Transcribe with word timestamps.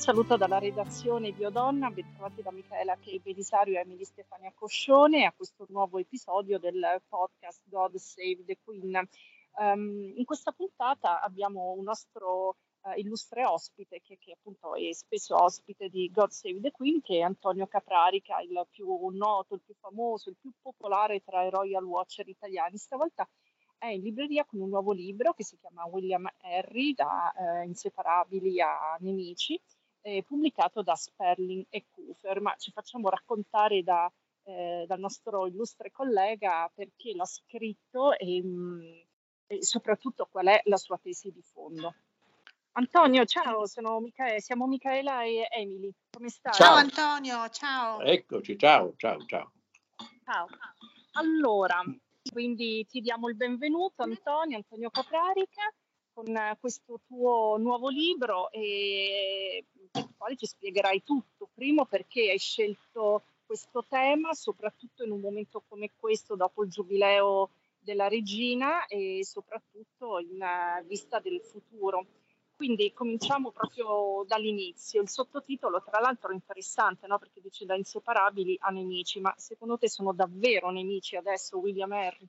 saluto 0.00 0.38
dalla 0.38 0.58
redazione 0.58 1.30
di 1.32 1.44
Odonna, 1.44 1.90
bentrovati 1.90 2.40
da 2.40 2.50
Michaela 2.50 2.96
Che 2.96 3.20
Belisario 3.22 3.76
e 3.76 3.82
Emily 3.82 4.04
Stefania 4.04 4.50
Coscione 4.54 5.26
a 5.26 5.32
questo 5.32 5.66
nuovo 5.68 5.98
episodio 5.98 6.58
del 6.58 7.02
podcast 7.06 7.60
God 7.66 7.96
Save 7.96 8.44
the 8.46 8.56
Queen. 8.64 8.98
Um, 9.56 10.14
in 10.16 10.24
questa 10.24 10.52
puntata 10.52 11.20
abbiamo 11.20 11.72
un 11.72 11.84
nostro 11.84 12.56
uh, 12.80 12.92
illustre 12.96 13.44
ospite 13.44 14.00
che, 14.00 14.16
che, 14.18 14.32
appunto 14.32 14.74
è 14.74 14.90
spesso 14.94 15.36
ospite 15.36 15.90
di 15.90 16.10
God 16.10 16.30
Save 16.30 16.60
the 16.60 16.70
Queen, 16.70 17.02
che 17.02 17.18
è 17.18 17.20
Antonio 17.20 17.66
Caprarica, 17.66 18.40
il 18.40 18.66
più 18.70 19.06
noto, 19.10 19.54
il 19.54 19.60
più 19.62 19.74
famoso, 19.78 20.30
il 20.30 20.36
più 20.40 20.50
popolare 20.62 21.20
tra 21.22 21.44
i 21.44 21.50
Royal 21.50 21.84
Watcher 21.84 22.26
italiani. 22.26 22.78
Stavolta 22.78 23.28
è 23.76 23.88
in 23.88 24.00
libreria 24.00 24.46
con 24.46 24.60
un 24.60 24.70
nuovo 24.70 24.92
libro 24.92 25.34
che 25.34 25.44
si 25.44 25.58
chiama 25.58 25.84
William 25.84 26.26
Henry, 26.40 26.94
da 26.94 27.32
eh, 27.32 27.66
Inseparabili 27.66 28.62
a 28.62 28.96
Nemici, 29.00 29.60
eh, 30.02 30.22
pubblicato 30.22 30.82
da 30.82 30.94
Sperling 30.94 31.66
e 31.68 31.86
Cooper, 31.90 32.40
ma 32.40 32.54
ci 32.56 32.70
facciamo 32.72 33.08
raccontare 33.08 33.82
da, 33.82 34.10
eh, 34.44 34.84
dal 34.86 34.98
nostro 34.98 35.46
illustre 35.46 35.90
collega 35.90 36.70
perché 36.74 37.12
l'ha 37.14 37.24
scritto 37.24 38.16
e, 38.16 38.42
mh, 38.42 38.48
mm, 38.48 38.80
e, 39.46 39.62
soprattutto 39.64 40.26
qual 40.30 40.46
è 40.46 40.60
la 40.64 40.76
sua 40.76 40.98
tesi 40.98 41.30
di 41.30 41.42
fondo. 41.42 41.94
Antonio, 42.72 43.24
ciao, 43.24 43.66
Michaela, 44.00 44.38
siamo 44.38 44.66
Michaela 44.66 45.24
e 45.24 45.48
Emily, 45.50 45.92
come 46.10 46.28
stai? 46.28 46.52
Ciao 46.52 46.76
Antonio, 46.76 47.48
ciao. 47.48 48.00
Eccoci, 48.00 48.56
ciao, 48.56 48.94
ciao, 48.96 49.24
ciao. 49.26 49.52
Ciao. 50.24 50.46
Allora, 51.14 51.82
quindi 52.32 52.86
ti 52.86 53.00
diamo 53.00 53.28
il 53.28 53.34
benvenuto 53.34 54.02
Antonio, 54.02 54.56
Antonio 54.56 54.88
Caprarica, 54.88 55.62
con 56.12 56.56
questo 56.58 57.00
tuo 57.06 57.56
nuovo 57.58 57.88
libro 57.88 58.50
e 58.50 59.64
per 59.90 60.02
il 60.04 60.14
quale 60.16 60.36
ci 60.36 60.46
spiegherai 60.46 61.02
tutto. 61.02 61.48
Primo 61.54 61.86
perché 61.86 62.30
hai 62.30 62.38
scelto 62.38 63.22
questo 63.46 63.84
tema, 63.88 64.32
soprattutto 64.32 65.04
in 65.04 65.10
un 65.10 65.20
momento 65.20 65.62
come 65.68 65.90
questo, 65.98 66.36
dopo 66.36 66.62
il 66.62 66.70
giubileo 66.70 67.50
della 67.80 68.08
regina 68.08 68.86
e 68.86 69.24
soprattutto 69.24 70.18
in 70.18 70.38
vista 70.86 71.18
del 71.18 71.40
futuro. 71.40 72.06
Quindi 72.54 72.92
cominciamo 72.92 73.50
proprio 73.52 74.22
dall'inizio. 74.26 75.00
Il 75.00 75.08
sottotitolo, 75.08 75.82
tra 75.82 75.98
l'altro, 75.98 76.30
è 76.30 76.34
interessante, 76.34 77.06
no? 77.06 77.18
perché 77.18 77.40
dice 77.40 77.64
da 77.64 77.74
inseparabili 77.74 78.56
a 78.60 78.68
nemici, 78.68 79.18
ma 79.18 79.32
secondo 79.38 79.78
te 79.78 79.88
sono 79.88 80.12
davvero 80.12 80.70
nemici 80.70 81.16
adesso 81.16 81.58
William 81.58 81.90
Henry? 81.92 82.28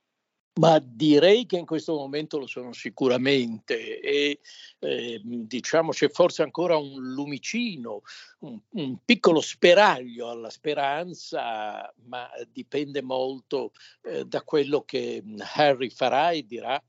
Ma 0.60 0.80
direi 0.84 1.46
che 1.46 1.58
in 1.58 1.66
questo 1.66 1.96
momento 1.96 2.38
lo 2.38 2.46
sono 2.46 2.74
sicuramente 2.74 4.02
e 4.02 4.42
eh, 4.80 5.22
diciamo 5.24 5.92
c'è 5.92 6.10
forse 6.10 6.42
ancora 6.42 6.76
un 6.76 7.14
lumicino, 7.14 8.02
un, 8.40 8.60
un, 8.72 8.98
piccolo 9.06 9.40
speraglio 9.40 10.30
alla 10.30 10.50
speranza, 10.50 11.94
ma 12.04 12.30
dipende 12.52 13.02
molto 13.02 13.72
eh, 14.04 14.26
da 14.26 14.42
quello 14.42 14.84
che 14.84 15.24
Harry 15.56 15.90
farà 15.90 16.32
e 16.32 16.46
dirà 16.46 16.82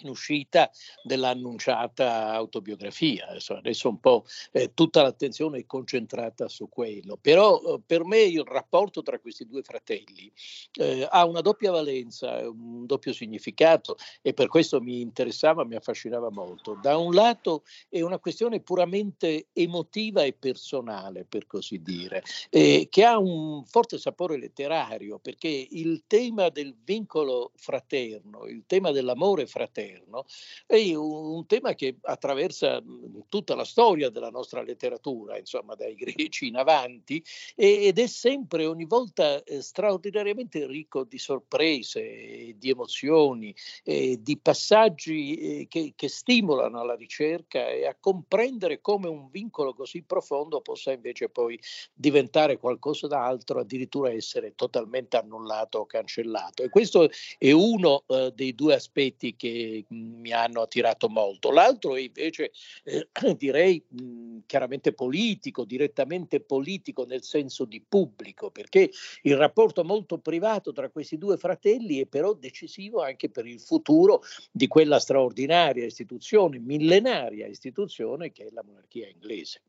in 0.00 0.08
uscita 0.08 0.70
dell'annunciata 1.02 2.32
autobiografia. 2.32 3.26
Adesso, 3.28 3.54
adesso 3.54 3.88
un 3.88 4.00
po' 4.00 4.24
eh, 4.52 4.72
tutta 4.74 5.02
l'attenzione 5.02 5.58
è 5.58 5.66
concentrata 5.66 6.48
su 6.48 6.68
quello, 6.68 7.18
però 7.20 7.60
eh, 7.60 7.80
per 7.84 8.04
me 8.04 8.20
il 8.20 8.44
rapporto 8.44 9.02
tra 9.02 9.18
questi 9.18 9.46
due 9.46 9.62
fratelli 9.62 10.30
eh, 10.74 11.06
ha 11.08 11.24
una 11.24 11.40
doppia 11.40 11.70
valenza, 11.70 12.48
un 12.48 12.86
doppio 12.86 13.12
significato 13.12 13.96
e 14.22 14.34
per 14.34 14.48
questo 14.48 14.80
mi 14.80 15.00
interessava, 15.00 15.64
mi 15.64 15.74
affascinava 15.74 16.30
molto. 16.30 16.78
Da 16.80 16.96
un 16.96 17.12
lato 17.12 17.64
è 17.88 18.00
una 18.00 18.18
questione 18.18 18.60
puramente 18.60 19.48
emotiva 19.52 20.22
e 20.22 20.32
personale, 20.32 21.24
per 21.24 21.46
così 21.46 21.82
dire, 21.82 22.22
che 22.50 23.04
ha 23.04 23.18
un 23.18 23.64
forte 23.64 23.98
sapore 23.98 24.38
letterario, 24.38 25.18
perché 25.18 25.48
il 25.48 26.04
tema 26.06 26.48
del 26.48 26.76
vincolo 26.84 27.52
fraterno, 27.56 28.46
il 28.46 28.64
tema 28.66 28.90
dell'amore 28.90 29.46
fraterno, 29.46 29.77
moderno 29.78 30.26
è 30.66 30.94
un, 30.94 31.46
tema 31.46 31.74
che 31.74 31.96
attraversa 32.02 32.82
tutta 33.28 33.54
la 33.54 33.64
storia 33.64 34.10
della 34.10 34.30
nostra 34.30 34.62
letteratura, 34.62 35.38
insomma 35.38 35.74
dai 35.74 35.94
greci 35.96 36.48
in 36.48 36.56
avanti, 36.56 37.22
ed 37.54 37.98
è 37.98 38.06
sempre 38.06 38.66
ogni 38.66 38.84
volta 38.84 39.42
eh, 39.44 39.62
straordinariamente 39.62 40.66
ricco 40.66 41.04
di 41.04 41.18
sorprese, 41.18 42.54
di 42.56 42.70
emozioni, 42.70 43.54
di 43.84 44.38
passaggi 44.40 45.34
eh, 45.34 45.66
che, 45.68 45.92
che 45.94 46.08
stimolano 46.08 46.80
alla 46.80 46.96
ricerca 46.96 47.68
e 47.68 47.86
a 47.86 47.96
comprendere 47.98 48.80
come 48.80 49.08
un 49.08 49.28
vincolo 49.30 49.74
così 49.74 50.02
profondo 50.02 50.60
possa 50.60 50.92
invece 50.92 51.28
poi 51.28 51.58
diventare 51.94 52.58
qualcosa 52.58 53.06
d'altro, 53.06 53.60
addirittura 53.60 54.10
essere 54.10 54.54
totalmente 54.54 55.16
annullato 55.16 55.78
o 55.78 55.86
cancellato. 55.86 56.62
E 56.62 56.68
questo 56.68 57.08
è 57.38 57.52
uno 57.52 58.04
eh, 58.08 58.32
dei 58.34 58.54
due 58.54 58.74
aspetti 58.74 59.36
che 59.36 59.67
mi 59.88 60.32
hanno 60.32 60.62
attirato 60.62 61.08
molto. 61.08 61.50
L'altro 61.50 61.96
è 61.96 62.00
invece, 62.00 62.52
eh, 62.84 63.08
direi, 63.36 63.82
mh, 63.88 64.40
chiaramente 64.46 64.92
politico, 64.92 65.64
direttamente 65.64 66.40
politico 66.40 67.04
nel 67.04 67.22
senso 67.22 67.64
di 67.64 67.84
pubblico, 67.86 68.50
perché 68.50 68.90
il 69.22 69.36
rapporto 69.36 69.84
molto 69.84 70.18
privato 70.18 70.72
tra 70.72 70.90
questi 70.90 71.18
due 71.18 71.36
fratelli 71.36 72.00
è 72.00 72.06
però 72.06 72.34
decisivo 72.34 73.02
anche 73.02 73.30
per 73.30 73.46
il 73.46 73.60
futuro 73.60 74.22
di 74.50 74.66
quella 74.66 74.98
straordinaria 74.98 75.84
istituzione, 75.84 76.58
millenaria 76.58 77.46
istituzione 77.46 78.32
che 78.32 78.46
è 78.46 78.50
la 78.50 78.62
monarchia 78.64 79.08
inglese. 79.08 79.62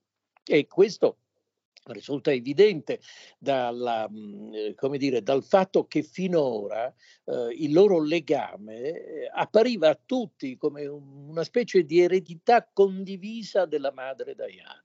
E 0.45 0.67
questo 0.67 1.17
risulta 1.93 2.31
evidente 2.31 2.99
dalla, 3.37 4.07
mm, 4.09 4.53
eh, 4.53 4.97
dire, 4.97 5.21
dal 5.21 5.43
fatto 5.43 5.85
che 5.87 6.03
finora 6.03 6.93
eh, 7.25 7.55
il 7.57 7.73
loro 7.73 8.01
legame 8.01 8.81
eh, 8.81 9.31
appariva 9.33 9.89
a 9.89 9.99
tutti 10.05 10.57
come 10.57 10.85
un, 10.87 11.29
una 11.29 11.43
specie 11.43 11.83
di 11.83 11.99
eredità 11.99 12.67
condivisa 12.71 13.65
della 13.65 13.91
madre 13.91 14.35
Diana. 14.35 14.83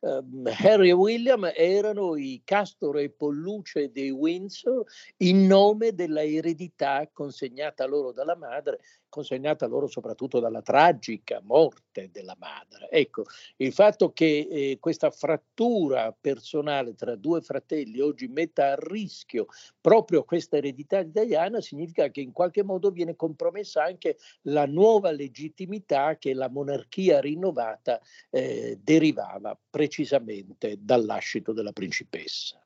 Uh, 0.00 0.42
Harry 0.58 0.88
e 0.88 0.92
William 0.92 1.48
erano 1.54 2.16
i 2.16 2.42
Castore 2.44 3.04
e 3.04 3.10
Polluce 3.10 3.92
dei 3.92 4.10
Windsor 4.10 4.84
in 5.18 5.46
nome 5.46 5.94
della 5.94 6.24
eredità 6.24 7.08
consegnata 7.12 7.86
loro 7.86 8.10
dalla 8.10 8.34
madre 8.34 8.80
consegnata 9.12 9.66
loro 9.66 9.86
soprattutto 9.88 10.40
dalla 10.40 10.62
tragica 10.62 11.42
morte 11.44 12.08
della 12.10 12.34
madre. 12.38 12.88
Ecco, 12.88 13.24
il 13.56 13.70
fatto 13.74 14.14
che 14.14 14.48
eh, 14.50 14.78
questa 14.80 15.10
frattura 15.10 16.16
personale 16.18 16.94
tra 16.94 17.14
due 17.14 17.42
fratelli 17.42 18.00
oggi 18.00 18.26
metta 18.28 18.72
a 18.72 18.76
rischio 18.78 19.48
proprio 19.82 20.24
questa 20.24 20.56
eredità 20.56 21.00
italiana 21.00 21.60
significa 21.60 22.08
che 22.08 22.22
in 22.22 22.32
qualche 22.32 22.64
modo 22.64 22.90
viene 22.90 23.14
compromessa 23.14 23.84
anche 23.84 24.16
la 24.42 24.64
nuova 24.64 25.10
legittimità 25.10 26.16
che 26.16 26.32
la 26.32 26.48
monarchia 26.48 27.20
rinnovata 27.20 28.00
eh, 28.30 28.78
derivava 28.82 29.58
precisamente 29.68 30.78
dal 30.80 31.04
lascito 31.04 31.52
della 31.52 31.72
principessa. 31.72 32.61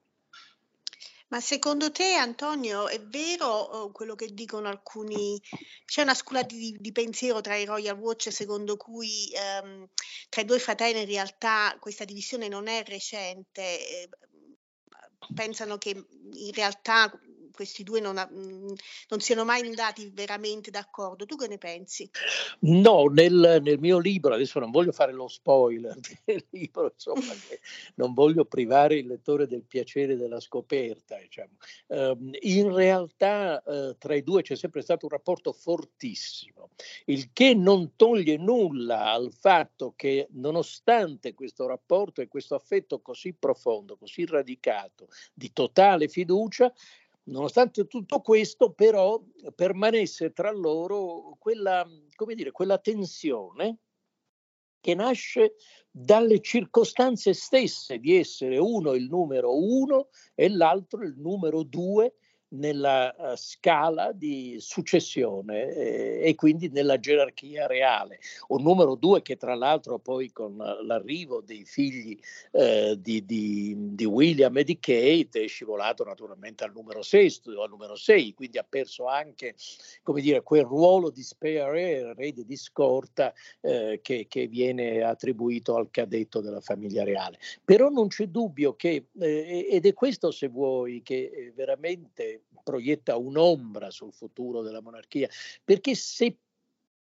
Ma 1.28 1.40
secondo 1.40 1.90
te, 1.90 2.14
Antonio, 2.14 2.86
è 2.86 3.00
vero 3.00 3.90
quello 3.92 4.14
che 4.14 4.32
dicono 4.32 4.68
alcuni? 4.68 5.40
C'è 5.84 6.02
una 6.02 6.14
scuola 6.14 6.42
di, 6.42 6.76
di 6.78 6.92
pensiero 6.92 7.40
tra 7.40 7.56
i 7.56 7.64
Royal 7.64 7.98
Watch 7.98 8.32
secondo 8.32 8.76
cui 8.76 9.28
ehm, 9.34 9.88
tra 10.28 10.42
i 10.42 10.44
due 10.44 10.60
fratelli 10.60 11.00
in 11.00 11.06
realtà 11.06 11.76
questa 11.80 12.04
divisione 12.04 12.46
non 12.46 12.68
è 12.68 12.84
recente. 12.84 13.62
Eh, 13.62 14.08
pensano 15.34 15.78
che 15.78 15.90
in 15.90 16.52
realtà 16.52 17.10
questi 17.56 17.82
due 17.82 18.00
non, 18.00 18.18
ha, 18.18 18.28
mhmm, 18.30 18.74
non, 19.08 19.20
siano 19.20 19.44
mai 19.44 19.66
andati 19.66 20.10
veramente 20.12 20.70
d'accordo. 20.70 21.24
Tu 21.24 21.34
che 21.36 21.48
ne 21.48 21.58
pensi? 21.58 22.08
No, 22.60 23.06
nel, 23.06 23.60
nel, 23.62 23.80
mio 23.80 23.98
libro, 23.98 24.34
adesso 24.34 24.60
non 24.60 24.70
voglio 24.70 24.92
fare 24.92 25.12
lo 25.12 25.26
spoiler 25.26 25.96
del 26.24 26.44
libro, 26.50 26.92
insomma, 26.92 27.32
non 27.94 28.12
voglio 28.12 28.44
privare 28.44 28.96
il 28.96 29.06
lettore 29.06 29.46
del 29.46 29.64
piacere 29.64 30.16
della 30.16 30.38
scoperta. 30.38 31.16
Diciamo. 31.16 31.56
Um, 31.86 32.30
in 32.40 32.72
realtà 32.72 33.62
uh, 33.64 33.96
tra 33.96 34.14
i 34.14 34.22
due 34.22 34.42
c'è 34.42 34.54
sempre 34.54 34.82
stato 34.82 35.06
un 35.06 35.12
rapporto 35.12 35.52
fortissimo, 35.52 36.70
il 37.06 37.32
che 37.32 37.54
non 37.54 37.96
toglie 37.96 38.36
nulla 38.36 39.10
al 39.10 39.32
fatto 39.32 39.94
che 39.96 40.28
nonostante 40.32 41.32
questo 41.32 41.66
rapporto 41.66 42.20
e 42.20 42.28
questo 42.28 42.54
affetto 42.54 43.00
così 43.00 43.32
profondo, 43.32 43.96
così 43.96 44.26
radicato, 44.26 45.08
di 45.32 45.52
totale 45.52 46.08
fiducia, 46.08 46.72
Nonostante 47.28 47.86
tutto 47.86 48.20
questo, 48.20 48.72
però, 48.72 49.20
permanesse 49.54 50.32
tra 50.32 50.52
loro 50.52 51.36
quella, 51.38 51.84
dire, 52.34 52.52
quella 52.52 52.78
tensione 52.78 53.78
che 54.80 54.94
nasce 54.94 55.54
dalle 55.90 56.40
circostanze 56.40 57.34
stesse 57.34 57.98
di 57.98 58.16
essere 58.16 58.58
uno 58.58 58.92
il 58.92 59.08
numero 59.08 59.56
uno 59.56 60.08
e 60.34 60.48
l'altro 60.48 61.02
il 61.02 61.14
numero 61.16 61.64
due 61.64 62.14
nella 62.48 63.14
uh, 63.16 63.36
scala 63.36 64.12
di 64.12 64.56
successione 64.60 65.74
eh, 65.74 66.20
e 66.22 66.34
quindi 66.34 66.68
nella 66.68 66.98
gerarchia 66.98 67.66
reale. 67.66 68.20
Un 68.48 68.62
numero 68.62 68.94
due 68.94 69.22
che 69.22 69.36
tra 69.36 69.54
l'altro 69.54 69.98
poi 69.98 70.30
con 70.32 70.56
l'arrivo 70.56 71.40
dei 71.40 71.64
figli 71.64 72.18
eh, 72.52 72.96
di, 73.00 73.24
di, 73.24 73.74
di, 73.94 74.04
William 74.04 74.56
e 74.56 74.64
di 74.64 74.78
Kate 74.78 75.44
è 75.44 75.46
scivolato 75.46 76.04
naturalmente 76.04 76.64
al 76.64 76.72
numero 76.72 77.02
6, 77.02 77.42
al 77.62 77.68
numero 77.68 77.96
6 77.96 78.34
quindi 78.34 78.58
ha 78.58 78.66
perso 78.68 79.06
anche 79.06 79.54
come 80.02 80.20
dire, 80.20 80.42
quel 80.42 80.64
ruolo 80.64 81.10
di 81.10 81.22
spare 81.22 82.14
erede 82.16 82.44
di 82.44 82.56
scorta 82.56 83.32
eh, 83.60 84.00
che, 84.02 84.26
che, 84.28 84.46
viene 84.46 85.02
attribuito 85.02 85.76
al 85.76 85.90
cadetto 85.90 86.40
della 86.40 86.60
famiglia 86.60 87.04
reale. 87.04 87.38
Però 87.64 87.88
non 87.88 88.08
c'è 88.08 88.26
dubbio 88.26 88.74
che, 88.76 89.06
eh, 89.18 89.68
ed 89.70 89.86
è 89.86 89.92
questo 89.94 90.30
se 90.30 90.48
vuoi, 90.48 91.02
che 91.02 91.52
eh, 91.56 92.35
proietta 92.62 93.16
un'ombra 93.16 93.90
sul 93.90 94.12
futuro 94.12 94.62
della 94.62 94.80
monarchia, 94.80 95.28
perché 95.64 95.94
se 95.94 96.36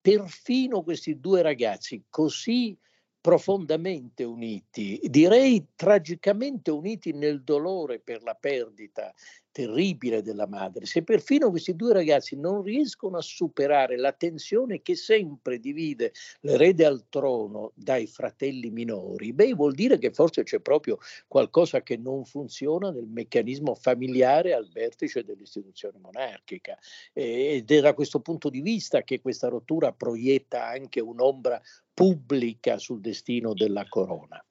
perfino 0.02 0.84
questi 0.84 1.20
due 1.20 1.42
ragazzi 1.42 2.04
così 2.10 2.78
profondamente 3.22 4.25
uniti, 4.25 5.00
direi 5.06 5.68
tragicamente 5.75 6.72
uniti 6.72 7.14
nel 7.14 7.42
dolore 7.42 8.00
per 8.00 8.22
la 8.22 8.36
perdita 8.36 9.14
terribile 9.53 10.21
della 10.23 10.47
madre, 10.47 10.85
se 10.85 11.03
perfino 11.03 11.50
questi 11.51 11.75
due 11.75 11.94
ragazzi 11.94 12.35
non 12.35 12.63
riescono 12.63 13.17
a 13.17 13.21
superare 13.21 13.97
la 13.97 14.11
tensione 14.11 14.81
che 14.81 14.95
sempre 14.95 15.59
divide 15.59 16.11
l'erede 16.41 16.85
al 16.85 17.05
trono 17.07 17.71
dai 17.75 18.07
fratelli 18.07 18.71
minori, 18.71 19.31
beh, 19.31 19.53
vuol 19.53 19.73
dire 19.73 19.97
che 20.00 20.11
forse 20.11 20.44
c'è 20.44 20.59
proprio 20.59 20.97
qualcosa 21.27 21.83
che 21.83 21.95
non 21.97 22.25
funziona 22.25 22.89
nel 22.89 23.07
meccanismo 23.07 23.75
familiare 23.75 24.53
al 24.53 24.67
vertice 24.69 25.23
dell'istituzione 25.23 26.00
monarchica. 26.00 26.77
ed 27.13 27.71
è 27.71 27.79
da 27.79 27.94
questo 27.94 28.19
punto 28.19 28.50
di 28.50 28.61
vista 28.61 29.03
che 29.03 29.21
questa 29.21 29.47
rottura 29.50 29.94
proietta 29.94 30.65
anche 30.67 31.00
un'ombra 31.00 31.61
pubblica 31.94 32.79
sul 32.79 33.00
destino 33.00 33.53
della 33.53 33.88
corona. 33.88 34.44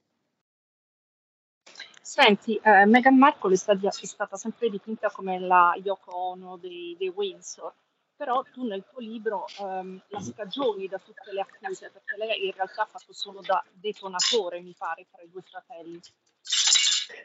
Senti, 2.15 2.61
eh, 2.63 2.85
Meghan 2.85 3.17
Markle 3.17 3.55
è 3.55 3.57
stata, 3.57 4.37
sempre 4.37 4.69
dipinta 4.69 5.09
come 5.09 5.39
la 5.39 5.75
Yoko 5.83 6.15
Ono 6.15 6.59
dei, 6.59 6.95
dei 6.99 7.09
Windsor, 7.09 7.73
però 8.15 8.45
tu 8.53 8.67
nel 8.67 8.85
tuo 8.93 9.01
libro 9.01 9.47
ehm, 9.59 9.99
la 10.09 10.21
scagioni 10.21 10.89
da 10.89 10.99
tutte 10.99 11.33
le 11.33 11.41
accuse, 11.41 11.89
perché 11.91 12.19
lei 12.19 12.45
in 12.45 12.53
realtà 12.53 12.83
ha 12.83 12.87
fatto 12.87 13.15
solo 13.15 13.41
da 13.41 13.65
detonatore, 13.73 14.61
mi 14.61 14.75
pare, 14.77 15.07
tra 15.11 15.23
i 15.23 15.31
due 15.31 15.41
fratelli. 15.41 15.99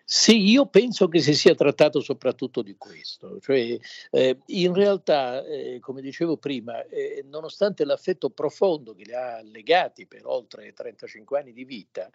Sì, 0.05 0.49
io 0.49 0.67
penso 0.67 1.09
che 1.09 1.19
si 1.19 1.33
sia 1.33 1.53
trattato 1.53 1.99
soprattutto 1.99 2.61
di 2.61 2.77
questo, 2.77 3.41
cioè 3.41 3.77
eh, 4.11 4.39
in 4.45 4.73
realtà, 4.73 5.43
eh, 5.43 5.79
come 5.81 6.01
dicevo 6.01 6.37
prima, 6.37 6.81
eh, 6.85 7.25
nonostante 7.25 7.83
l'affetto 7.83 8.29
profondo 8.29 8.93
che 8.93 9.03
li 9.03 9.13
ha 9.13 9.41
legati 9.41 10.05
per 10.05 10.25
oltre 10.25 10.71
35 10.71 11.39
anni 11.39 11.51
di 11.51 11.65
vita, 11.65 12.09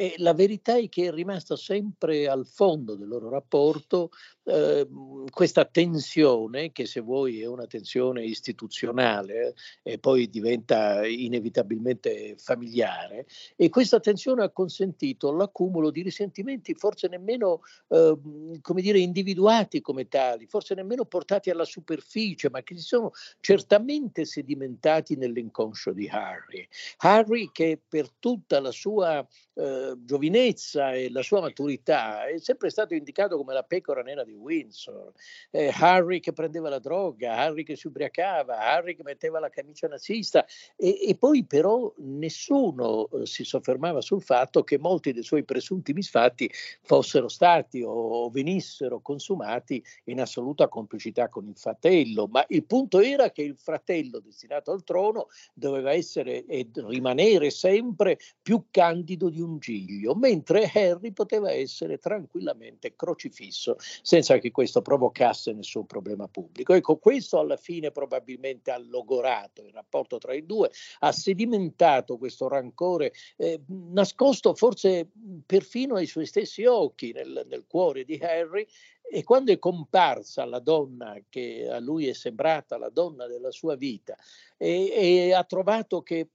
e 0.00 0.14
la 0.18 0.32
verità 0.32 0.76
è 0.76 0.88
che 0.88 1.06
è 1.06 1.10
rimasta 1.12 1.56
sempre 1.56 2.28
al 2.28 2.46
fondo 2.46 2.94
del 2.94 3.08
loro 3.08 3.28
rapporto 3.28 4.10
eh, 4.44 4.86
questa 5.28 5.64
tensione, 5.64 6.70
che 6.70 6.86
se 6.86 7.00
vuoi 7.00 7.42
è 7.42 7.46
una 7.46 7.66
tensione 7.66 8.24
istituzionale 8.24 9.54
eh, 9.82 9.94
e 9.94 9.98
poi 9.98 10.30
diventa 10.30 11.04
inevitabilmente 11.04 12.36
familiare, 12.38 13.26
e 13.56 13.68
questa 13.70 13.98
tensione 13.98 14.44
ha 14.44 14.50
consentito 14.50 15.32
l'accumulo 15.32 15.90
di 15.90 16.02
risentimenti 16.02 16.74
forse 16.74 17.08
nemmeno, 17.08 17.62
eh, 17.88 18.16
come 18.62 18.80
dire, 18.80 19.00
individuati 19.00 19.80
come 19.80 20.06
tali, 20.06 20.46
forse 20.46 20.74
nemmeno 20.74 21.06
portati 21.06 21.50
alla 21.50 21.64
superficie, 21.64 22.50
ma 22.50 22.62
che 22.62 22.76
si 22.76 22.82
sono 22.82 23.10
certamente 23.40 24.24
sedimentati 24.24 25.16
nell'inconscio 25.16 25.92
di 25.92 26.06
Harry. 26.06 26.68
Harry 26.98 27.50
che 27.50 27.80
per 27.88 28.12
tutta 28.12 28.60
la 28.60 28.70
sua 28.70 29.26
eh, 29.54 29.87
giovinezza 30.04 30.92
e 30.92 31.10
la 31.10 31.22
sua 31.22 31.40
maturità 31.40 32.26
è 32.26 32.38
sempre 32.38 32.70
stato 32.70 32.94
indicato 32.94 33.36
come 33.36 33.52
la 33.52 33.64
pecora 33.64 34.02
nera 34.02 34.24
di 34.24 34.32
Windsor. 34.32 35.12
Eh, 35.50 35.72
Harry 35.74 36.20
che 36.20 36.32
prendeva 36.32 36.68
la 36.68 36.78
droga, 36.78 37.36
Harry 37.36 37.64
che 37.64 37.76
si 37.76 37.88
ubriacava, 37.88 38.58
Harry 38.58 38.94
che 38.94 39.02
metteva 39.02 39.40
la 39.40 39.48
camicia 39.48 39.88
nazista. 39.88 40.46
E, 40.76 41.08
e 41.08 41.16
poi 41.16 41.44
però 41.44 41.92
nessuno 41.98 43.08
eh, 43.10 43.26
si 43.26 43.44
soffermava 43.44 44.00
sul 44.00 44.22
fatto 44.22 44.62
che 44.62 44.78
molti 44.78 45.12
dei 45.12 45.22
suoi 45.22 45.44
presunti 45.44 45.92
misfatti 45.92 46.50
fossero 46.82 47.28
stati 47.28 47.82
o 47.84 48.30
venissero 48.30 49.00
consumati 49.00 49.82
in 50.04 50.20
assoluta 50.20 50.68
complicità 50.68 51.28
con 51.28 51.46
il 51.48 51.56
fratello, 51.56 52.26
ma 52.26 52.44
il 52.48 52.64
punto 52.64 53.00
era 53.00 53.30
che 53.32 53.42
il 53.42 53.56
fratello 53.56 54.20
destinato 54.20 54.70
al 54.70 54.84
trono 54.84 55.26
doveva 55.52 55.92
essere 55.92 56.44
e 56.46 56.68
rimanere 56.74 57.50
sempre 57.50 58.18
più 58.40 58.66
candido 58.70 59.28
di 59.28 59.40
un 59.40 59.48
un 59.48 59.58
giglio, 59.86 60.14
mentre 60.14 60.70
Harry 60.72 61.12
poteva 61.12 61.50
essere 61.50 61.98
tranquillamente 61.98 62.94
crocifisso 62.94 63.76
senza 63.78 64.38
che 64.38 64.50
questo 64.50 64.82
provocasse 64.82 65.52
nessun 65.52 65.86
problema 65.86 66.28
pubblico. 66.28 66.74
Ecco, 66.74 66.96
questo 66.96 67.38
alla 67.38 67.56
fine 67.56 67.90
probabilmente 67.90 68.70
ha 68.70 68.78
logorato 68.78 69.62
il 69.62 69.72
rapporto 69.72 70.18
tra 70.18 70.34
i 70.34 70.44
due, 70.44 70.70
ha 71.00 71.12
sedimentato 71.12 72.18
questo 72.18 72.48
rancore 72.48 73.12
eh, 73.36 73.60
nascosto 73.66 74.54
forse 74.54 75.10
perfino 75.46 75.96
ai 75.96 76.06
suoi 76.06 76.26
stessi 76.26 76.64
occhi 76.64 77.12
nel, 77.12 77.46
nel 77.48 77.64
cuore 77.66 78.04
di 78.04 78.18
Harry 78.22 78.66
e 79.10 79.24
quando 79.24 79.52
è 79.52 79.58
comparsa 79.58 80.44
la 80.44 80.58
donna 80.58 81.16
che 81.28 81.66
a 81.70 81.78
lui 81.78 82.08
è 82.08 82.12
sembrata 82.12 82.76
la 82.76 82.90
donna 82.90 83.26
della 83.26 83.50
sua 83.50 83.74
vita 83.74 84.14
e, 84.56 84.90
e 84.92 85.32
ha 85.32 85.44
trovato 85.44 86.02
che 86.02 86.28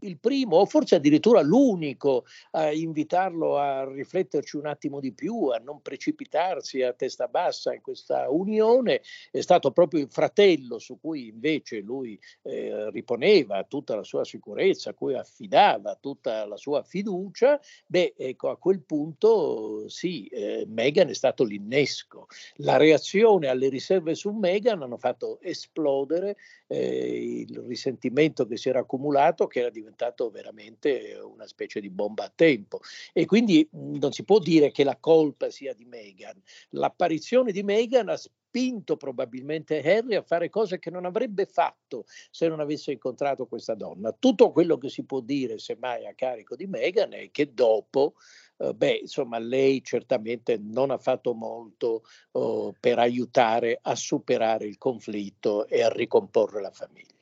il 0.00 0.18
primo 0.18 0.56
o 0.56 0.66
forse 0.66 0.96
addirittura 0.96 1.40
l'unico 1.40 2.24
a 2.52 2.70
invitarlo 2.70 3.56
a 3.56 3.90
rifletterci 3.90 4.56
un 4.56 4.66
attimo 4.66 5.00
di 5.00 5.12
più, 5.12 5.46
a 5.46 5.58
non 5.58 5.80
precipitarsi 5.82 6.82
a 6.82 6.92
testa 6.92 7.26
bassa 7.26 7.74
in 7.74 7.80
questa 7.80 8.28
unione, 8.30 9.00
è 9.30 9.40
stato 9.40 9.70
proprio 9.70 10.00
il 10.00 10.10
fratello 10.10 10.78
su 10.78 10.98
cui 11.00 11.28
invece 11.28 11.80
lui 11.80 12.18
eh, 12.42 12.90
riponeva 12.90 13.64
tutta 13.64 13.96
la 13.96 14.04
sua 14.04 14.24
sicurezza, 14.24 14.90
a 14.90 14.94
cui 14.94 15.14
affidava 15.14 15.96
tutta 16.00 16.46
la 16.46 16.56
sua 16.56 16.82
fiducia, 16.82 17.60
beh 17.86 18.14
ecco 18.16 18.50
a 18.50 18.56
quel 18.56 18.82
punto 18.82 19.88
sì, 19.88 20.26
eh, 20.26 20.64
Meghan 20.68 21.08
è 21.08 21.14
stato 21.14 21.44
l'innesco. 21.44 22.26
La 22.56 22.76
reazione 22.76 23.48
alle 23.48 23.68
riserve 23.68 24.14
su 24.14 24.30
Meghan 24.30 24.82
hanno 24.82 24.98
fatto 24.98 25.40
esplodere 25.40 26.36
eh, 26.66 27.40
il 27.40 27.64
risentimento 27.66 28.46
che 28.46 28.56
si 28.56 28.68
era 28.68 28.80
accumulato, 28.80 29.46
che 29.46 29.60
era 29.60 29.70
diventato 29.70 29.87
veramente 30.30 31.18
una 31.22 31.46
specie 31.46 31.80
di 31.80 31.90
bomba 31.90 32.24
a 32.24 32.32
tempo. 32.34 32.80
E 33.12 33.26
quindi 33.26 33.68
non 33.72 34.12
si 34.12 34.24
può 34.24 34.38
dire 34.38 34.70
che 34.70 34.84
la 34.84 34.96
colpa 34.96 35.50
sia 35.50 35.74
di 35.74 35.84
Meghan. 35.84 36.40
L'apparizione 36.70 37.52
di 37.52 37.62
Meghan 37.62 38.08
ha 38.08 38.16
spinto 38.16 38.96
probabilmente 38.96 39.80
Harry 39.82 40.14
a 40.14 40.22
fare 40.22 40.48
cose 40.48 40.78
che 40.78 40.90
non 40.90 41.04
avrebbe 41.04 41.46
fatto 41.46 42.04
se 42.30 42.48
non 42.48 42.60
avesse 42.60 42.92
incontrato 42.92 43.46
questa 43.46 43.74
donna. 43.74 44.16
Tutto 44.18 44.50
quello 44.52 44.78
che 44.78 44.88
si 44.88 45.04
può 45.04 45.20
dire, 45.20 45.58
semmai 45.58 46.06
a 46.06 46.14
carico 46.14 46.56
di 46.56 46.66
Meghan, 46.66 47.12
è 47.12 47.30
che 47.30 47.52
dopo 47.52 48.14
Uh, 48.58 48.74
beh, 48.74 49.02
insomma, 49.02 49.38
lei 49.38 49.84
certamente 49.84 50.58
non 50.60 50.90
ha 50.90 50.98
fatto 50.98 51.32
molto 51.32 52.02
uh, 52.32 52.74
per 52.80 52.98
aiutare 52.98 53.78
a 53.80 53.94
superare 53.94 54.66
il 54.66 54.78
conflitto 54.78 55.68
e 55.68 55.80
a 55.80 55.88
ricomporre 55.88 56.60
la 56.60 56.72
famiglia. 56.72 57.17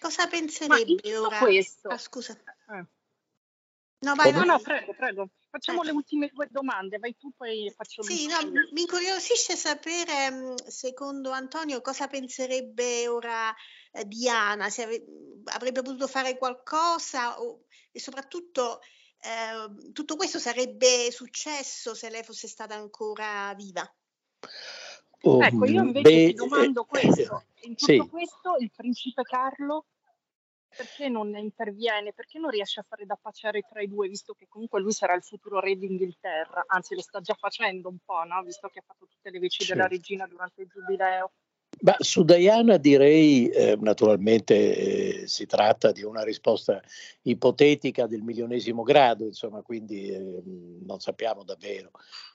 Cosa 0.00 0.26
penserebbe 0.28 1.16
ora? 1.18 1.38
Questo, 1.38 1.88
ah, 1.88 1.98
scusa. 1.98 2.32
Eh. 2.32 2.84
No, 3.98 4.14
vai. 4.14 4.32
No, 4.32 4.44
no, 4.44 4.58
prego, 4.58 4.94
prego. 4.94 5.28
Facciamo 5.50 5.82
eh. 5.82 5.86
le 5.86 5.90
ultime 5.90 6.30
due 6.32 6.48
domande, 6.50 6.98
vai 6.98 7.14
tu 7.16 7.32
poi 7.36 7.70
faccio 7.76 8.02
Sì, 8.02 8.26
no, 8.26 8.38
mi 8.72 8.80
incuriosisce 8.80 9.56
sapere, 9.56 10.30
mm, 10.30 10.54
secondo 10.68 11.32
Antonio, 11.32 11.82
cosa 11.82 12.06
penserebbe 12.06 13.08
ora 13.08 13.54
eh, 13.92 14.06
Diana, 14.06 14.70
se 14.70 14.84
ave- 14.84 15.04
avrebbe 15.52 15.82
potuto 15.82 16.06
fare 16.06 16.38
qualcosa 16.38 17.42
o, 17.42 17.66
e 17.90 18.00
soprattutto 18.00 18.80
eh, 19.20 19.92
tutto 19.92 20.16
questo 20.16 20.38
sarebbe 20.38 21.10
successo 21.10 21.94
se 21.94 22.08
lei 22.08 22.22
fosse 22.22 22.48
stata 22.48 22.74
ancora 22.74 23.52
viva. 23.54 23.84
Ecco, 25.22 25.64
io 25.66 25.82
invece 25.82 26.10
beh, 26.10 26.26
ti 26.28 26.34
domando 26.34 26.84
questo, 26.84 27.44
in 27.62 27.76
tutto 27.76 27.92
sì. 27.92 28.08
questo 28.08 28.56
il 28.58 28.70
principe 28.74 29.22
Carlo 29.22 29.84
perché 30.74 31.08
non 31.08 31.36
interviene? 31.36 32.12
Perché 32.12 32.38
non 32.38 32.50
riesce 32.50 32.80
a 32.80 32.84
fare 32.88 33.04
da 33.04 33.18
paciere 33.20 33.62
tra 33.68 33.82
i 33.82 33.88
due, 33.88 34.08
visto 34.08 34.34
che 34.34 34.46
comunque 34.48 34.80
lui 34.80 34.92
sarà 34.92 35.14
il 35.14 35.22
futuro 35.22 35.60
re 35.60 35.76
d'Inghilterra, 35.76 36.64
anzi 36.66 36.94
lo 36.94 37.02
sta 37.02 37.20
già 37.20 37.34
facendo 37.34 37.88
un 37.88 37.98
po', 38.04 38.22
no? 38.24 38.42
visto 38.42 38.68
che 38.68 38.78
ha 38.78 38.84
fatto 38.86 39.06
tutte 39.06 39.30
le 39.30 39.40
veci 39.40 39.64
sì. 39.64 39.72
della 39.72 39.88
regina 39.88 40.26
durante 40.26 40.62
il 40.62 40.68
giubileo. 40.68 41.32
Ma 41.82 41.96
su 41.98 42.24
Diana 42.24 42.76
direi, 42.76 43.48
eh, 43.48 43.76
naturalmente 43.80 45.22
eh, 45.22 45.26
si 45.26 45.46
tratta 45.46 45.92
di 45.92 46.02
una 46.02 46.22
risposta 46.22 46.80
ipotetica 47.22 48.06
del 48.06 48.22
milionesimo 48.22 48.82
grado, 48.82 49.24
insomma, 49.24 49.62
quindi 49.62 50.08
eh, 50.10 50.42
non 50.84 51.00
sappiamo 51.00 51.42
davvero 51.42 51.90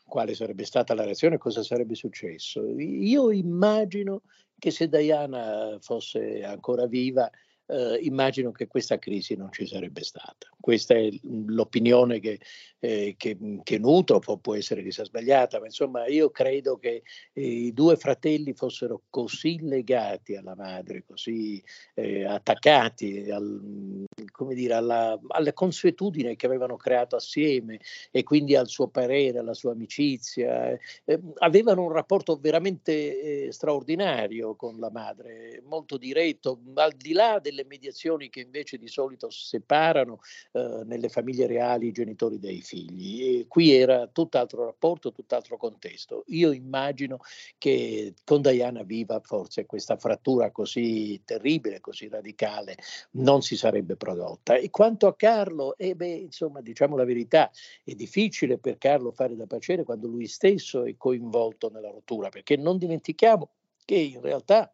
quale 0.06 0.34
sarebbe 0.34 0.66
stata 0.66 0.94
la 0.96 1.04
reazione 1.04 1.36
e 1.36 1.40
cosa 1.40 1.64
sarebbe 1.64 1.96
successo. 1.96 2.68
Io 2.78 3.32
immagino 3.32 4.22
che 4.58 4.72
se 4.72 4.88
Diana 4.88 5.78
fosse 5.80 6.44
ancora 6.44 6.88
viva, 6.88 7.30
eh, 7.68 8.00
immagino 8.02 8.52
che 8.52 8.68
questa 8.68 9.00
crisi 9.00 9.36
non 9.36 9.52
ci 9.52 9.66
sarebbe 9.66 10.04
stata. 10.04 10.48
Questa 10.60 10.94
è 10.94 11.10
l'opinione 11.24 12.20
che, 12.20 12.40
eh, 12.80 13.16
che, 13.18 13.38
che 13.64 13.78
nutro, 13.78 14.20
può, 14.20 14.38
può, 14.38 14.56
essere 14.56 14.84
che 14.84 14.92
sia 14.92 15.04
sbagliata, 15.04 15.60
ma 15.60 15.66
insomma 15.66 16.08
io 16.08 16.30
credo 16.30 16.78
che 16.78 17.04
eh, 17.34 17.42
i 17.42 17.74
due 17.74 17.96
fratelli 17.98 18.54
fossero 18.54 19.04
così 19.10 19.60
legati 19.62 20.36
alla 20.36 20.56
madre, 20.56 21.04
così 21.06 21.64
eh, 21.96 22.26
attaccati 22.26 23.30
al, 23.32 24.06
dire, 24.54 24.74
alla, 24.74 25.20
alle 25.30 25.54
consuetudini 25.54 26.36
che 26.36 26.46
avevano 26.46 26.76
creato 26.76 27.16
assieme 27.16 27.80
e 28.12 28.24
quindi 28.24 28.56
al 28.56 28.68
suo 28.68 28.88
parere, 28.88 29.40
alla 29.40 29.54
sua 29.54 29.72
amicizia. 29.72 30.78
Eh, 31.06 31.20
avevano 31.40 31.84
un 31.84 31.92
rapporto 31.92 32.38
veramente 32.38 33.52
straordinario 33.52 34.56
con 34.56 34.78
la 34.78 34.90
madre, 34.92 35.62
molto 35.66 35.98
diretto, 35.98 36.60
al 36.76 36.94
di 36.94 37.14
là 37.14 37.40
del 37.40 37.55
delle 37.56 37.66
mediazioni 37.68 38.30
che 38.30 38.42
invece 38.42 38.78
di 38.78 38.88
solito 38.88 39.30
separano 39.30 40.20
eh, 40.52 40.82
nelle 40.86 41.08
famiglie 41.08 41.48
reali 41.48 41.88
i 41.88 41.92
genitori 41.92 42.38
dai 42.38 42.62
figli. 42.62 43.40
E 43.40 43.48
qui 43.48 43.72
era 43.72 44.08
tutt'altro 44.08 44.66
rapporto, 44.66 45.12
tutt'altro 45.12 45.58
contesto. 45.58 46.24
Io 46.28 46.52
immagino 46.52 47.20
che 47.58 48.14
con 48.26 48.42
Diana 48.42 48.84
viva 48.84 49.22
forse 49.22 49.66
questa 49.66 49.96
frattura 49.96 50.52
così 50.52 51.22
terribile, 51.24 51.80
così 51.80 52.10
radicale, 52.10 52.78
non 53.12 53.42
si 53.42 53.56
sarebbe 53.56 53.96
prodotta. 53.96 54.56
E 54.56 54.70
quanto 54.70 55.08
a 55.08 55.16
Carlo, 55.16 55.78
eh 55.78 55.96
beh, 55.96 56.08
insomma, 56.08 56.62
diciamo 56.62 56.98
la 56.98 57.06
verità, 57.06 57.50
è 57.84 57.94
difficile 57.94 58.58
per 58.58 58.78
Carlo 58.78 59.12
fare 59.12 59.36
da 59.36 59.46
piacere 59.46 59.84
quando 59.84 60.08
lui 60.08 60.28
stesso 60.28 60.84
è 60.84 60.96
coinvolto 60.98 61.70
nella 61.70 61.90
rottura, 61.90 62.30
perché 62.30 62.58
non 62.58 62.78
dimentichiamo 62.78 63.50
che 63.86 63.96
in 63.96 64.20
realtà 64.20 64.70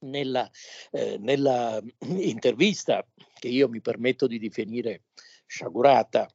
nella, 0.00 0.48
eh, 0.90 1.16
nella 1.18 1.80
intervista 2.00 3.04
che 3.38 3.48
io 3.48 3.68
mi 3.68 3.80
permetto 3.80 4.26
di 4.26 4.38
definire 4.38 5.04
sciagurata 5.46 6.28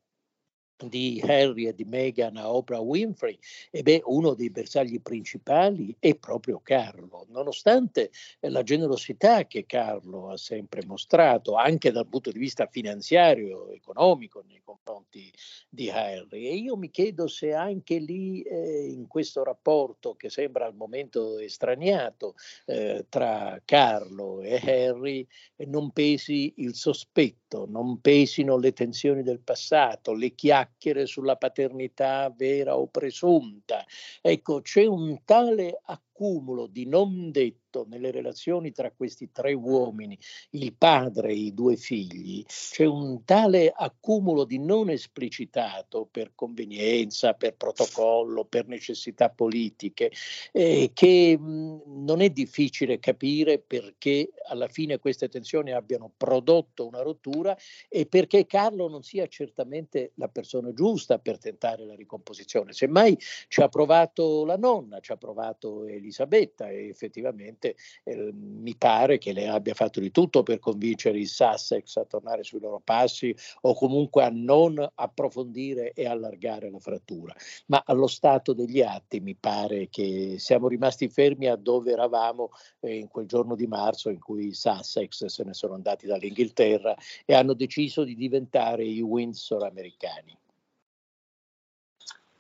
di 0.88 1.22
Harry 1.26 1.68
e 1.68 1.74
di 1.74 1.84
Meghan 1.84 2.38
a 2.38 2.54
Oprah 2.54 2.80
Winfrey, 2.80 3.38
e 3.72 3.84
beh, 3.84 4.02
uno 4.06 4.34
dei 4.34 4.50
bersagli 4.50 5.02
principali 5.02 5.96
è 6.00 6.16
proprio 6.16 6.60
Carlo, 6.64 7.26
nonostante 7.30 8.12
la 8.42 8.64
generosità 8.64 9.46
che 9.46 9.66
Carlo 9.66 10.30
ha 10.30 10.38
sempre 10.38 10.86
mostrato, 10.86 11.56
anche 11.56 11.92
dal 11.92 12.08
punto 12.08 12.32
di 12.32 12.40
vista 12.40 12.68
finanziario, 12.68 13.70
economico, 13.72 14.44
nei 14.48 14.62
confronti 14.64 15.32
di 15.70 15.90
Harry. 15.90 16.48
E 16.48 16.56
io 16.56 16.76
mi 16.76 16.90
chiedo 16.90 17.28
se 17.28 17.54
anche 17.54 17.98
lì, 17.98 18.42
eh, 18.42 18.88
in 18.88 19.08
questo 19.08 19.44
rapporto 19.44 20.16
che 20.16 20.30
sembra 20.30 20.66
al 20.66 20.76
momento 20.76 21.38
estraniato 21.38 22.36
eh, 22.66 23.06
tra 23.10 23.62
Carlo 23.66 24.42
e 24.42 24.56
Harry, 24.56 25.28
eh, 25.56 25.66
non 25.66 25.92
pesi 25.92 26.54
il 26.58 26.76
sospetto, 26.76 27.43
non 27.68 28.02
pesino 28.02 28.58
le 28.58 28.74
tensioni 28.74 29.24
del 29.24 29.40
passato, 29.40 30.14
le 30.14 30.34
chiacchiere 30.36 31.06
sulla 31.06 31.36
paternità 31.36 32.34
vera 32.36 32.78
o 32.78 32.88
presunta. 32.88 33.86
Ecco, 34.22 34.62
c'è 34.62 34.86
un 34.86 35.24
tale 35.24 35.80
accumulo 36.14 36.68
di 36.68 36.86
non 36.86 37.32
detto 37.32 37.86
nelle 37.90 38.12
relazioni 38.12 38.72
tra 38.72 38.92
questi 38.92 39.32
tre 39.32 39.52
uomini, 39.54 40.18
il 40.52 40.76
padre 40.76 41.30
e 41.30 41.34
i 41.34 41.54
due 41.56 41.76
figli, 41.76 42.44
c'è 42.46 42.86
un 42.86 43.26
tale 43.26 43.74
accumulo 43.76 44.44
di 44.44 44.60
non 44.60 44.92
esplicitato 44.92 46.08
per 46.10 46.34
convenienza, 46.36 47.34
per 47.34 47.56
protocollo, 47.56 48.46
per 48.46 48.68
necessità 48.68 49.30
politiche, 49.32 50.12
eh, 50.52 50.92
che 50.94 51.36
mh, 51.36 51.82
non 52.06 52.22
è 52.22 52.30
difficile 52.30 53.00
capire 53.00 53.58
perché 53.58 54.30
alla 54.48 54.68
fine 54.68 55.00
queste 55.00 55.28
tensioni 55.28 55.72
abbiano 55.72 56.14
prodotto 56.16 56.86
una 56.86 57.02
rottura 57.02 57.58
e 57.90 58.06
perché 58.06 58.46
Carlo 58.46 58.88
non 58.88 59.02
sia 59.02 59.26
certamente 59.26 60.12
la 60.16 60.28
persona 60.28 60.72
giusta 60.74 61.18
per 61.18 61.40
tentare 61.40 61.86
la 61.86 61.96
ricomposizione. 61.96 62.72
Semmai 62.72 63.18
ci 63.48 63.62
ha 63.62 63.68
provato 63.68 64.46
la 64.46 64.58
nonna, 64.58 65.00
ci 65.00 65.12
ha 65.12 65.18
provato 65.18 65.86
Elisabetta 65.86 66.12
e 66.22 66.90
effettivamente 66.90 67.76
eh, 68.04 68.32
mi 68.34 68.76
pare 68.76 69.18
che 69.18 69.34
lei 69.34 69.48
abbia 69.48 69.74
fatto 69.74 70.00
di 70.00 70.12
tutto 70.12 70.44
per 70.44 70.60
convincere 70.60 71.18
i 71.18 71.26
Sussex 71.26 71.96
a 71.98 72.06
tornare 72.06 72.44
sui 72.44 72.60
loro 72.60 72.82
passi 72.84 73.36
o 73.62 73.74
comunque 73.74 74.24
a 74.24 74.30
non 74.32 74.86
approfondire 74.96 75.94
e 75.94 76.06
allargare 76.06 76.70
la 76.70 76.80
frattura. 76.80 77.34
Ma 77.68 77.84
allo 77.86 78.08
stato 78.08 78.54
degli 78.54 78.82
atti 78.82 79.20
mi 79.20 79.36
pare 79.36 79.90
che 79.90 80.36
siamo 80.38 80.68
rimasti 80.68 81.10
fermi 81.10 81.48
a 81.48 81.56
dove 81.56 81.92
eravamo 81.92 82.52
eh, 82.80 82.98
in 82.98 83.08
quel 83.08 83.26
giorno 83.26 83.56
di 83.56 83.68
marzo 83.68 84.10
in 84.10 84.20
cui 84.20 84.48
i 84.48 84.54
Sussex 84.54 85.26
se 85.26 85.44
ne 85.44 85.54
sono 85.54 85.74
andati 85.74 86.06
dall'Inghilterra 86.06 86.96
e 87.26 87.34
hanno 87.34 87.54
deciso 87.54 88.04
di 88.04 88.16
diventare 88.16 88.84
i 88.84 89.02
Windsor 89.02 89.64
americani. 89.64 90.38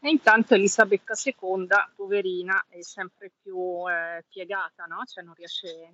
E 0.05 0.09
intanto 0.09 0.53
Elisabetta 0.53 1.13
II, 1.23 1.65
poverina, 1.95 2.65
è 2.67 2.81
sempre 2.81 3.31
più 3.41 3.89
eh, 3.89 4.25
piegata, 4.27 4.83
no? 4.83 5.05
Cioè 5.05 5.23
non 5.23 5.33
riesce 5.33 5.93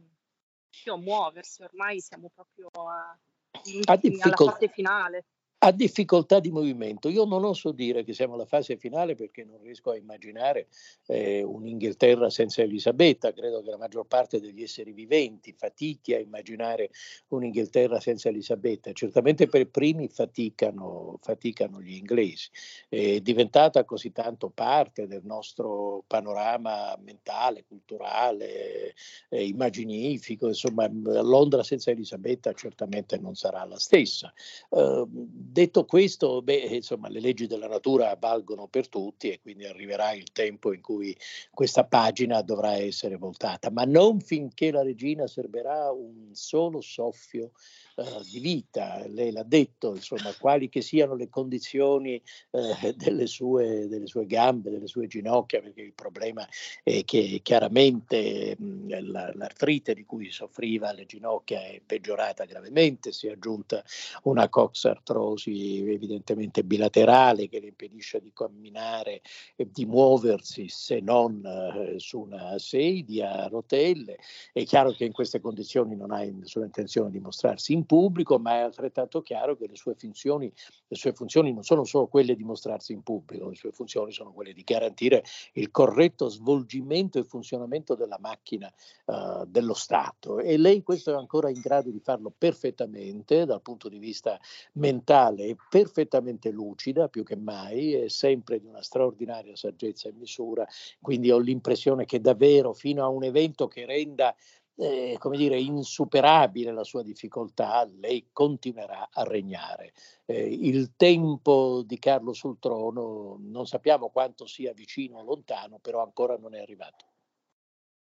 più 0.67 0.93
a 0.93 0.97
muoversi, 0.97 1.61
ormai 1.61 1.99
siamo 1.99 2.31
proprio 2.33 2.69
eh, 2.69 3.81
alla 3.85 4.35
fase 4.35 4.67
finale 4.69 5.25
ha 5.61 5.71
difficoltà 5.71 6.39
di 6.39 6.51
movimento. 6.51 7.09
Io 7.09 7.25
non 7.25 7.43
oso 7.43 7.71
dire 7.71 8.03
che 8.03 8.13
siamo 8.13 8.35
alla 8.35 8.45
fase 8.45 8.77
finale 8.77 9.15
perché 9.15 9.43
non 9.43 9.59
riesco 9.61 9.91
a 9.91 9.97
immaginare 9.97 10.67
eh, 11.07 11.43
un'Inghilterra 11.43 12.29
senza 12.29 12.61
Elisabetta. 12.61 13.33
Credo 13.33 13.61
che 13.61 13.69
la 13.69 13.77
maggior 13.77 14.05
parte 14.07 14.39
degli 14.39 14.63
esseri 14.63 14.93
viventi 14.93 15.53
fatichi 15.57 16.13
a 16.13 16.19
immaginare 16.19 16.91
un'Inghilterra 17.29 17.99
senza 17.99 18.29
Elisabetta. 18.29 18.93
Certamente 18.93 19.47
per 19.47 19.67
primi 19.67 20.07
faticano, 20.07 21.17
faticano 21.21 21.81
gli 21.81 21.93
inglesi. 21.93 22.49
È 22.87 23.19
diventata 23.19 23.83
così 23.83 24.13
tanto 24.13 24.49
parte 24.49 25.07
del 25.07 25.23
nostro 25.25 26.05
panorama 26.07 26.97
mentale, 27.03 27.65
culturale, 27.67 28.93
eh, 29.27 29.45
immaginifico. 29.45 30.47
Insomma, 30.47 30.89
Londra 30.89 31.63
senza 31.63 31.91
Elisabetta 31.91 32.53
certamente 32.53 33.17
non 33.17 33.35
sarà 33.35 33.65
la 33.65 33.77
stessa. 33.77 34.31
Uh, 34.69 35.05
Detto 35.51 35.83
questo, 35.85 36.43
beh, 36.43 36.57
insomma, 36.73 37.09
le 37.09 37.19
leggi 37.19 37.47
della 37.47 37.67
natura 37.67 38.15
valgono 38.19 38.67
per 38.67 38.87
tutti 38.87 39.31
e 39.31 39.39
quindi 39.41 39.65
arriverà 39.65 40.11
il 40.11 40.31
tempo 40.31 40.73
in 40.73 40.81
cui 40.81 41.17
questa 41.51 41.85
pagina 41.85 42.43
dovrà 42.43 42.75
essere 42.75 43.15
voltata, 43.15 43.71
ma 43.71 43.83
non 43.83 44.19
finché 44.19 44.69
la 44.69 44.83
regina 44.83 45.25
serberà 45.25 45.91
un 45.91 46.29
solo 46.33 46.81
soffio 46.81 47.53
uh, 47.95 48.21
di 48.29 48.39
vita. 48.39 49.03
Lei 49.07 49.31
l'ha 49.31 49.43
detto, 49.43 49.95
insomma, 49.95 50.31
quali 50.39 50.69
che 50.69 50.81
siano 50.81 51.15
le 51.15 51.29
condizioni 51.29 52.21
uh, 52.51 52.93
delle, 52.95 53.25
sue, 53.25 53.87
delle, 53.87 54.05
sue, 54.05 54.27
gambe, 54.27 54.69
delle 54.69 54.87
sue 54.87 55.07
ginocchia, 55.07 55.61
perché 55.61 55.81
il 55.81 55.93
problema 55.93 56.47
è 56.83 57.03
che 57.03 57.39
chiaramente 57.41 58.55
mh, 58.55 59.09
la, 59.09 59.31
l'artrite 59.33 59.95
di 59.95 60.05
cui 60.05 60.29
soffriva 60.29 60.91
le 60.91 61.07
ginocchia 61.07 61.59
è 61.63 61.81
peggiorata 61.83 62.45
gravemente, 62.45 63.11
si 63.11 63.25
è 63.25 63.31
aggiunta 63.31 63.83
una 64.23 64.47
coxartrosi 64.47 65.37
evidentemente 65.47 66.63
bilaterale 66.63 67.47
che 67.47 67.59
le 67.59 67.67
impedisce 67.67 68.19
di 68.19 68.31
camminare 68.33 69.21
e 69.55 69.69
di 69.71 69.85
muoversi 69.85 70.67
se 70.69 70.99
non 70.99 71.41
uh, 71.43 71.97
su 71.97 72.19
una 72.19 72.57
sedia 72.57 73.43
a 73.43 73.47
rotelle. 73.47 74.17
È 74.51 74.63
chiaro 74.63 74.91
che 74.91 75.05
in 75.05 75.11
queste 75.11 75.39
condizioni 75.39 75.95
non 75.95 76.11
ha 76.11 76.21
nessuna 76.23 76.65
intenzione 76.65 77.09
di 77.09 77.19
mostrarsi 77.19 77.73
in 77.73 77.85
pubblico, 77.85 78.39
ma 78.39 78.55
è 78.55 78.59
altrettanto 78.59 79.21
chiaro 79.21 79.55
che 79.55 79.67
le 79.67 79.75
sue 79.75 79.95
funzioni, 79.95 80.51
le 80.87 80.95
sue 80.95 81.13
funzioni 81.13 81.53
non 81.53 81.63
sono 81.63 81.83
solo 81.83 82.07
quelle 82.07 82.35
di 82.35 82.43
mostrarsi 82.43 82.93
in 82.93 83.03
pubblico, 83.03 83.49
le 83.49 83.55
sue 83.55 83.71
funzioni 83.71 84.11
sono 84.11 84.31
quelle 84.31 84.53
di 84.53 84.63
garantire 84.63 85.23
il 85.53 85.71
corretto 85.71 86.27
svolgimento 86.29 87.19
e 87.19 87.23
funzionamento 87.23 87.95
della 87.95 88.17
macchina 88.19 88.71
uh, 89.05 89.45
dello 89.45 89.73
Stato. 89.73 90.39
E 90.39 90.57
lei 90.57 90.83
questo 90.83 91.11
è 91.11 91.15
ancora 91.15 91.49
in 91.49 91.59
grado 91.59 91.89
di 91.89 91.99
farlo 91.99 92.33
perfettamente 92.35 93.45
dal 93.45 93.61
punto 93.61 93.89
di 93.89 93.99
vista 93.99 94.39
mentale, 94.73 95.28
è 95.37 95.55
perfettamente 95.69 96.49
lucida 96.51 97.07
più 97.07 97.23
che 97.23 97.35
mai, 97.35 97.93
è 97.93 98.09
sempre 98.09 98.59
di 98.59 98.67
una 98.67 98.81
straordinaria 98.81 99.55
saggezza 99.55 100.09
e 100.09 100.13
misura, 100.13 100.67
quindi 101.01 101.31
ho 101.31 101.37
l'impressione 101.37 102.05
che 102.05 102.19
davvero 102.19 102.73
fino 102.73 103.03
a 103.03 103.07
un 103.07 103.23
evento 103.23 103.67
che 103.67 103.85
renda 103.85 104.35
eh, 104.79 105.17
come 105.19 105.35
dire, 105.35 105.59
insuperabile 105.59 106.71
la 106.71 106.85
sua 106.85 107.03
difficoltà, 107.03 107.87
lei 107.99 108.29
continuerà 108.31 109.09
a 109.11 109.23
regnare. 109.23 109.91
Eh, 110.25 110.47
il 110.47 110.95
tempo 110.95 111.83
di 111.85 111.99
Carlo 111.99 112.31
sul 112.31 112.59
trono 112.59 113.35
non 113.41 113.67
sappiamo 113.67 114.09
quanto 114.09 114.45
sia 114.47 114.71
vicino 114.71 115.17
o 115.19 115.23
lontano, 115.23 115.79
però 115.79 116.01
ancora 116.01 116.37
non 116.37 116.55
è 116.55 116.61
arrivato. 116.61 117.07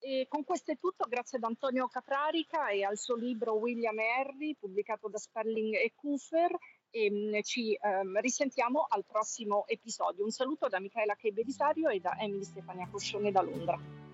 E 0.02 0.28
con 0.28 0.44
questo 0.44 0.72
è 0.72 0.78
tutto, 0.78 1.06
grazie 1.08 1.38
ad 1.38 1.46
Antonio 1.46 1.88
Caprarica 1.88 2.70
e 2.70 2.84
al 2.84 2.98
suo 2.98 3.16
libro 3.16 3.54
William 3.54 3.98
Harry, 3.98 4.56
pubblicato 4.56 5.08
da 5.08 5.18
Sperling 5.18 5.76
e 5.76 5.94
Cooper. 5.96 6.58
E 6.92 7.12
mm, 7.12 7.40
ci 7.42 7.78
ehm, 7.80 8.20
risentiamo 8.20 8.86
al 8.88 9.06
prossimo 9.06 9.66
episodio. 9.68 10.24
Un 10.24 10.32
saluto 10.32 10.68
da 10.68 10.80
Michaela 10.80 11.16
Che 11.16 11.32
Belisario 11.32 11.90
e 11.90 12.00
da 12.00 12.18
Emily 12.20 12.44
Stefania 12.44 12.88
Coscione 12.90 13.32
da 13.32 13.42
Londra. 13.42 14.09